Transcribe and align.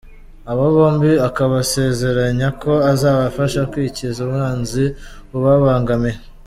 Abo 0.51 0.65
bombi 0.75 1.11
akabasezeranya 1.27 2.47
ko 2.61 2.71
azabafasha 2.91 3.61
kwikiza 3.71 4.17
umwanzi 4.25 4.83
ubabangamiye. 5.35 6.17